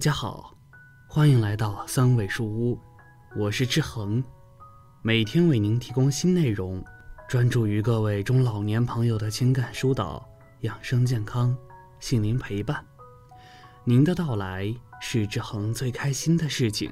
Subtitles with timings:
[0.00, 0.56] 大家好，
[1.06, 2.78] 欢迎来到三味书屋，
[3.36, 4.24] 我是志恒，
[5.02, 6.82] 每天为您提供新内容，
[7.28, 10.26] 专注于各位中老年朋友的情感疏导、
[10.60, 11.54] 养生健康、
[11.98, 12.82] 心灵陪伴。
[13.84, 16.90] 您的到来是志恒最开心的事情，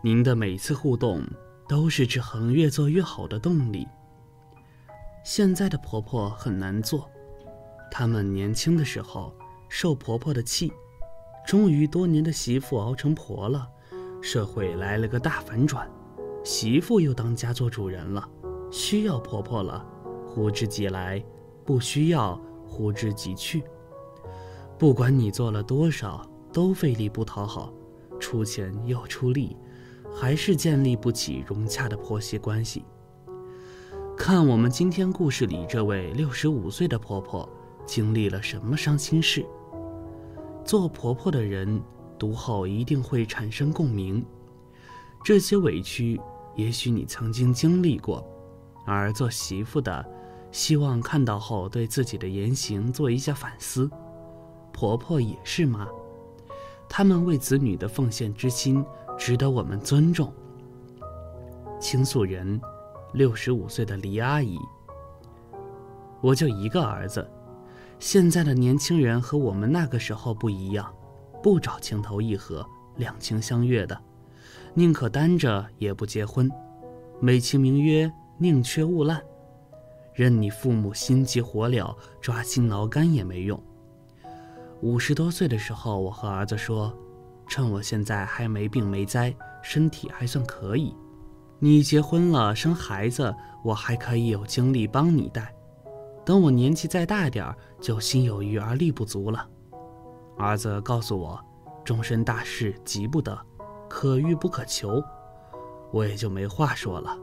[0.00, 1.26] 您的每次互动
[1.68, 3.84] 都是志恒越做越好的动力。
[5.24, 7.10] 现在的婆婆很难做，
[7.90, 9.34] 她们年轻的时候
[9.68, 10.72] 受婆婆的气。
[11.46, 13.68] 终于，多年的媳妇熬成婆了，
[14.20, 15.90] 社会来了个大反转，
[16.44, 18.26] 媳妇又当家做主人了，
[18.70, 19.84] 需要婆婆了，
[20.26, 21.20] 呼之即来；
[21.64, 23.62] 不需要，呼之即去。
[24.78, 27.72] 不管你做了多少，都费力不讨好，
[28.18, 29.56] 出钱又出力，
[30.14, 32.84] 还是建立不起融洽的婆媳关系。
[34.16, 37.48] 看我们今天故事里这位六十五岁的婆婆
[37.84, 39.44] 经历了什么伤心事。
[40.64, 41.82] 做婆婆的人
[42.18, 44.24] 读后一定会产生共鸣，
[45.24, 46.20] 这些委屈
[46.54, 48.24] 也许你曾经经历过，
[48.86, 50.04] 而做媳妇的
[50.50, 53.90] 希望看到后对自己的言行做一下反思。
[54.72, 55.86] 婆婆也是妈，
[56.88, 58.84] 他们为子女的奉献之心
[59.18, 60.32] 值得我们尊重。
[61.80, 62.60] 倾诉人，
[63.12, 64.58] 六十五岁的黎阿姨，
[66.20, 67.28] 我就一个儿子。
[68.02, 70.92] 现在的年轻人和我们那个时候不一样，
[71.40, 73.96] 不找情投意合、两情相悦的，
[74.74, 76.50] 宁可单着也不结婚，
[77.20, 79.22] 美其名曰宁缺毋滥，
[80.14, 83.62] 任你父母心急火燎、抓心挠肝也没用。
[84.80, 86.92] 五十多岁的时候，我和儿子说
[87.46, 90.92] ：“趁我现在还没病没灾，身体还算可以，
[91.60, 95.54] 你结婚了生孩子，我还可以有精力帮你带。”
[96.24, 99.46] 等我年纪再大点儿，就心有余而力不足了。
[100.38, 101.38] 儿子告诉我，
[101.84, 103.36] 终身大事急不得，
[103.88, 105.02] 可遇不可求，
[105.90, 107.18] 我也就没话说了。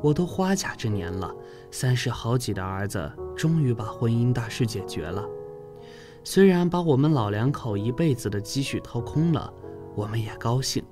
[0.00, 1.34] 我都花甲之年了，
[1.70, 5.26] 三十好几的儿子终于把婚姻大事解决了，
[6.22, 9.52] 虽然把我们老两口一辈子的积蓄掏空了，
[9.94, 10.84] 我们也高兴。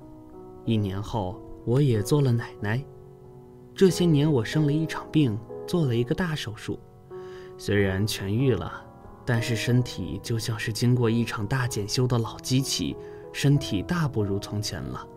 [0.65, 2.83] 一年后，我也做了奶奶。
[3.73, 6.79] 这些年，我生了一场病，做了一个大手术。
[7.57, 8.85] 虽然痊愈了，
[9.25, 12.95] 但是身体就像是经过一场大检修的老机器，
[13.31, 15.07] 身体大不如从前了。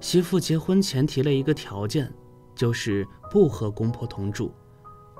[0.00, 2.12] 媳妇结婚前提了一个条件，
[2.54, 4.52] 就是不和公婆同住，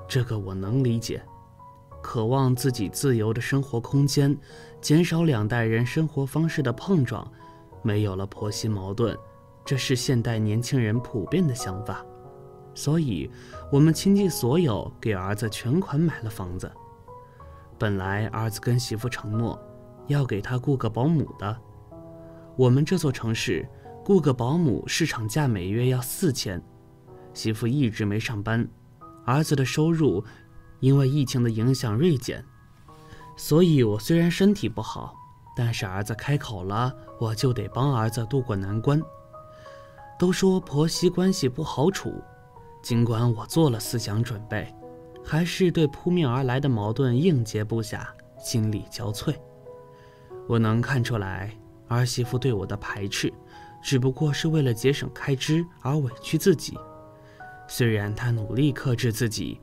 [0.07, 1.23] 这个我能理解。
[2.01, 4.37] 渴望自己自由的生活空间，
[4.81, 7.25] 减少两代人生活方式的碰撞，
[7.81, 9.17] 没有了婆媳矛盾，
[9.63, 12.05] 这是现代年轻人普遍的想法。
[12.75, 13.29] 所以，
[13.71, 16.71] 我们倾尽所有给儿子全款买了房子。
[17.77, 19.59] 本来儿子跟媳妇承诺，
[20.07, 21.57] 要给他雇个保姆的。
[22.55, 23.67] 我们这座城市
[24.05, 26.61] 雇个保姆市场价每月要四千，
[27.33, 28.67] 媳妇一直没上班，
[29.25, 30.23] 儿子的收入
[30.79, 32.43] 因为疫情的影响锐减。
[33.35, 35.15] 所以我虽然身体不好，
[35.55, 39.01] 但是儿子开口了，我就得帮儿子渡过难关。
[40.19, 42.13] 都说婆媳关系不好处。
[42.83, 44.67] 尽管我做了思想准备，
[45.23, 48.05] 还是对扑面而来的矛盾应接不暇，
[48.37, 49.33] 心力交瘁。
[50.49, 51.57] 我能看出来，
[51.87, 53.31] 儿媳妇对我的排斥，
[53.81, 56.77] 只不过是为了节省开支而委屈自己。
[57.69, 59.61] 虽然她努力克制自己，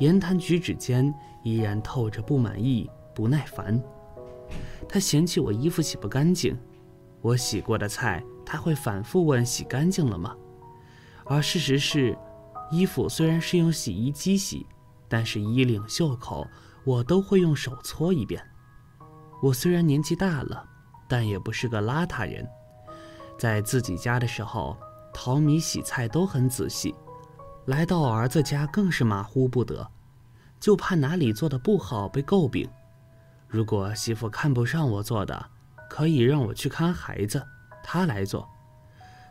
[0.00, 3.80] 言谈举止间依然透着不满意、不耐烦。
[4.88, 6.58] 她嫌弃我衣服洗不干净，
[7.20, 10.36] 我洗过的菜，她会反复问洗干净了吗？
[11.26, 12.18] 而事实是。
[12.70, 14.66] 衣服虽然是用洗衣机洗，
[15.08, 16.46] 但是衣领、袖口
[16.84, 18.42] 我都会用手搓一遍。
[19.42, 20.64] 我虽然年纪大了，
[21.08, 22.48] 但也不是个邋遢人。
[23.38, 24.76] 在自己家的时候，
[25.12, 26.94] 淘米、洗菜都很仔细；
[27.66, 29.90] 来到儿子家更是马虎不得，
[30.60, 32.70] 就怕哪里做的不好被诟病。
[33.48, 35.46] 如果媳妇看不上我做的，
[35.88, 37.44] 可以让我去看孩子，
[37.82, 38.48] 她来做。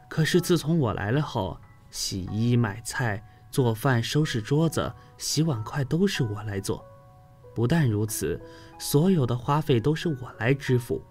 [0.10, 1.58] 可是自从我来了后，
[1.90, 6.84] 洗衣、买菜、做饭、收拾桌子、洗碗筷都是我来做。
[7.56, 8.40] 不但如此，
[8.78, 11.02] 所有的花费都是我来支付。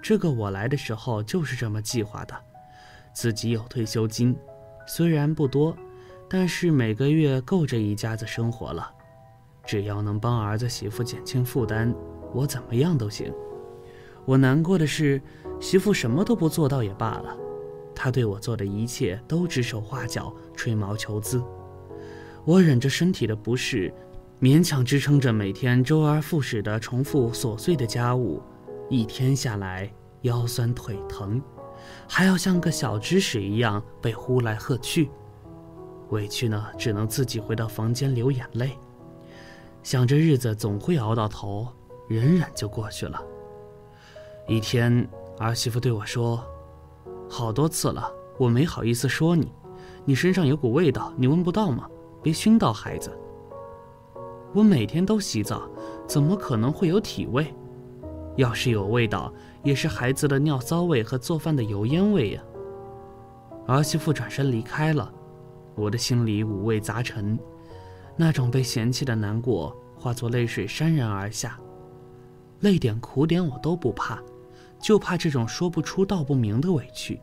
[0.00, 2.34] 这个我来的时候就是这么计划的。
[3.12, 4.36] 自己有退休金，
[4.86, 5.76] 虽然不多，
[6.28, 8.90] 但是每个月够这一家子生活了。
[9.66, 11.94] 只要能帮儿子媳妇减轻负担，
[12.32, 13.32] 我怎么样都行。
[14.24, 15.20] 我难过的是，
[15.60, 17.36] 媳妇什么都不做到也罢了。
[18.02, 21.44] 他对我做的一切都指手画脚、吹毛求疵，
[22.46, 23.92] 我忍着身体的不适，
[24.40, 28.40] 勉强支撑着每天周而复始的重复琐碎的家务。
[28.88, 29.92] 一天下来，
[30.22, 31.42] 腰酸腿疼，
[32.08, 35.10] 还要像个小知识一样被呼来喝去，
[36.08, 38.78] 委屈呢，只能自己回到房间流眼泪，
[39.82, 41.68] 想着日子总会熬到头，
[42.08, 43.22] 忍忍就过去了。
[44.48, 45.06] 一天，
[45.38, 46.42] 儿媳妇对我说
[47.30, 49.52] ：“好多次了，我没好意思说你，
[50.04, 51.88] 你身上有股味道，你闻不到吗？
[52.20, 53.16] 别熏到孩子。”
[54.52, 55.62] 我每天都洗澡，
[56.08, 57.54] 怎么可能会有体味？
[58.34, 59.32] 要是有味道，
[59.62, 62.42] 也是孩子的尿骚味和做饭的油烟味呀。
[63.68, 65.08] 儿媳妇转身离开了，
[65.76, 67.38] 我的心里五味杂陈，
[68.16, 71.56] 那种被嫌弃的难过化作泪水潸然而下。
[72.58, 74.20] 泪点苦点我都不怕，
[74.80, 77.20] 就怕这种说不出道不明的委屈，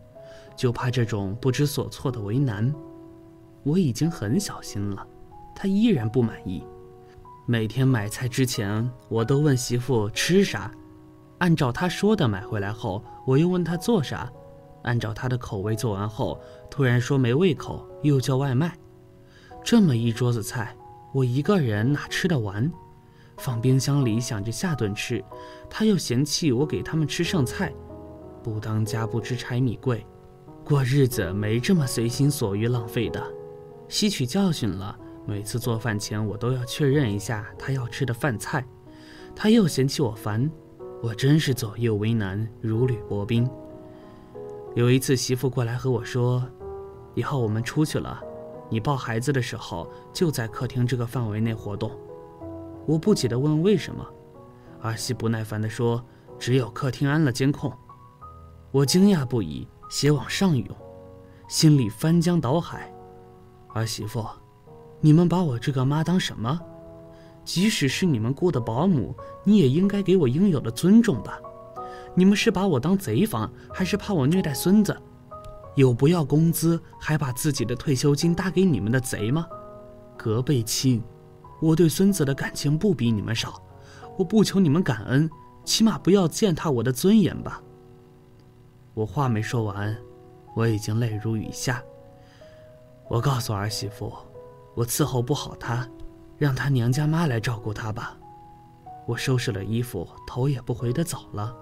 [0.55, 2.73] 就怕这种不知所措的为难。
[3.63, 5.05] 我已经很小心了，
[5.55, 6.63] 他依然不满意。
[7.45, 10.71] 每天买菜之前，我都问媳妇吃啥，
[11.39, 14.31] 按照她说的买回来后，我又问她做啥，
[14.83, 16.39] 按照她的口味做完后，
[16.69, 18.77] 突然说没胃口，又叫外卖。
[19.63, 20.75] 这么一桌子菜，
[21.13, 22.71] 我一个人哪吃得完？
[23.37, 25.23] 放冰箱里想着下顿吃，
[25.69, 27.73] 他又嫌弃我给他们吃剩菜。
[28.43, 30.05] 不当家不知柴米贵，
[30.63, 33.23] 过日子没这么随心所欲浪费的。
[33.87, 34.97] 吸取教训了。
[35.29, 38.65] 每次做饭前，我都要确认一下他要吃的饭菜，
[39.35, 40.49] 他又嫌弃我烦，
[41.03, 43.45] 我真是左右为难，如履薄冰。
[44.73, 46.41] 有一次，媳妇过来和我说
[47.13, 48.23] ：“以后我们出去了，
[48.69, 51.91] 你抱孩子的时候就在客厅这个范围内活动。”
[52.87, 54.03] 我不解地问：“为什么？”
[54.81, 56.03] 儿媳不耐烦地说
[56.39, 57.71] ：“只有客厅安了监控。”
[58.71, 60.67] 我惊讶不已，血往上涌，
[61.47, 62.91] 心里翻江倒海。
[63.73, 64.25] 儿媳妇。
[64.99, 66.59] 你们把我这个妈当什么？
[67.45, 71.39] 即使是你们雇的保姆，你也应该给我应有的尊重吧？
[72.15, 74.97] 你们是把我当贼防，还是怕我虐待孙子？
[75.75, 79.45] 有不要工资还把自己的退休金搭给你们的贼吗？
[80.17, 81.03] 隔辈亲，
[81.59, 83.61] 我对孙子的感情不比你们少，
[84.17, 85.29] 我不求你们感恩，
[85.65, 87.61] 起码不要践踏我的尊严吧。
[88.93, 89.95] 我话没说完，
[90.55, 91.83] 我已经泪如雨下。
[93.07, 94.13] 我告诉儿媳妇。
[94.75, 95.89] 我伺候不好她，
[96.37, 98.15] 让她娘家妈来照顾她吧。
[99.07, 101.55] 我收拾了衣服，头也不回的走了。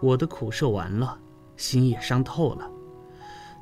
[0.00, 1.16] 我的苦受完了，
[1.56, 2.68] 心也伤透了。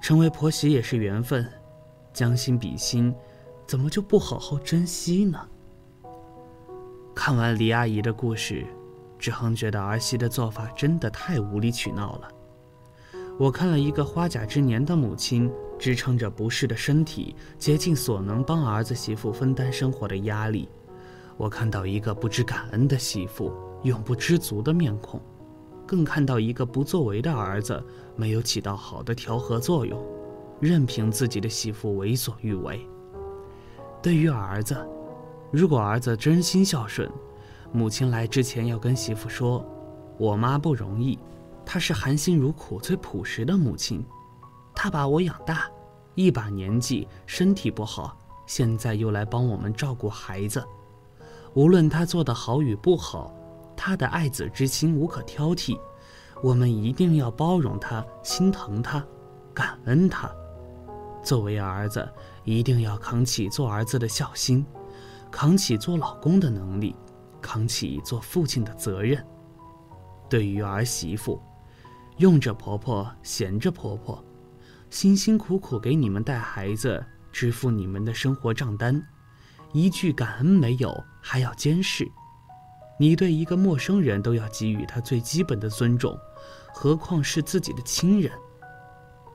[0.01, 1.47] 成为婆媳也是缘分，
[2.15, 3.15] 将心比心，
[3.71, 5.39] 怎么就不好好珍惜呢？
[7.15, 8.67] 看完李阿姨的故事，
[9.17, 12.29] 志恒觉得儿媳的做法真的太无理取闹了。
[13.39, 15.49] 我看了一个花甲之年的母亲。
[15.79, 20.69] 支撑着不适的身体，竭尽所能帮儿子媳妇分担生活的压力。
[21.39, 23.51] 我看到一个不知感恩的媳妇，
[23.83, 25.19] 永不知足的面孔，
[25.87, 27.83] 更看到一个不作为的儿子，
[28.15, 30.05] 没有起到好的调和作用，
[30.61, 32.87] 任凭自己的媳妇为所欲为。
[34.03, 34.77] 对于儿子，
[35.51, 37.11] 如果儿子真心孝顺，
[37.71, 39.65] 母亲来之前要跟媳妇说
[40.17, 41.19] ：“我妈不容易，
[41.67, 44.05] 她是含辛茹苦、最朴实的母亲。”
[44.75, 45.69] 她把我养大，
[46.15, 50.65] 一把年纪，身体不好，现在又来帮我们照顾孩子。
[51.53, 53.35] 无论她做的好与不好，
[53.77, 55.79] 她的爱子之心无可挑剔。
[56.43, 59.05] 我们一定要包容她，心疼她，
[59.53, 60.31] 感恩她。
[61.23, 62.09] 作为儿子，
[62.45, 64.65] 一定要扛起做儿子的孝心，
[65.31, 66.95] 扛起做老公的能力，
[67.41, 69.25] 扛起做父亲的责任。
[70.29, 71.41] 对于儿媳妇，
[72.19, 74.25] 用着婆婆，闲着婆婆。
[74.89, 79.01] 辛辛苦苦给你们带孩子，支付你们的生活账单，
[79.73, 82.11] 一句感恩没有，还要监视。
[82.99, 86.19] 你对一个陌生人都要给予他最基本的尊重，
[86.75, 88.33] 何况是自己的亲人？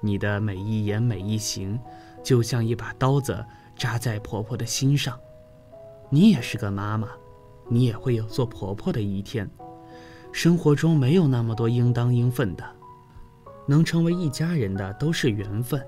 [0.02, 1.80] 你的每一言每一行，
[2.25, 3.46] 就像一把刀子
[3.77, 5.17] 扎在婆婆的心上。
[6.10, 7.08] 你也是个妈妈，
[7.70, 9.50] 你也会有做婆婆的一天。
[10.32, 12.65] 生活中没有那么多应当应分的。
[13.67, 15.86] 能成为一家人的都是缘分，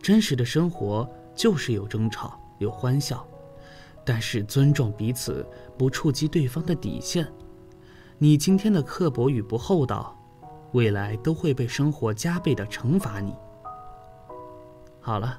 [0.00, 3.26] 真实的生活就是有争吵，有欢笑，
[4.04, 5.46] 但是尊重彼此，
[5.76, 7.26] 不触及对方的底线。
[8.18, 10.16] 你今天的刻薄与不厚道，
[10.72, 13.34] 未来都会被生活加倍的惩罚你。
[15.00, 15.38] 好了，